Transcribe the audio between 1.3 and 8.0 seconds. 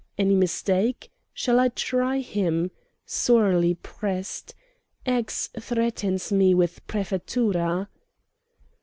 Shall I try him? Sorely pressed. X. threatens me with Prefettura.